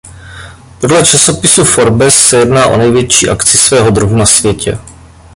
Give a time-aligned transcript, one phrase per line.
[0.79, 4.77] Podle časopisu "Forbes" se jedná o největší akci svého druhu na světě.